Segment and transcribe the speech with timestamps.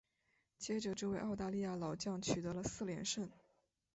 [0.57, 3.29] 接着这位澳大利亚老将取得了四连胜。